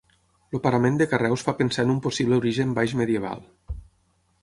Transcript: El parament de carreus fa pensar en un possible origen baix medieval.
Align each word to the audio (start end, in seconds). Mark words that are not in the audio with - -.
El 0.57 0.61
parament 0.63 0.97
de 1.01 1.07
carreus 1.11 1.45
fa 1.49 1.55
pensar 1.61 1.87
en 1.89 1.93
un 1.97 2.01
possible 2.09 2.41
origen 2.43 2.75
baix 2.81 2.99
medieval. 3.03 3.49